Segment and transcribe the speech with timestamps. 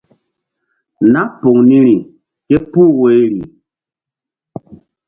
[1.11, 1.95] Nah poŋ niri
[2.47, 3.41] ké puh woyri.